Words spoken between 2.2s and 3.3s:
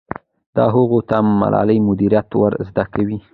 ور زده کوي.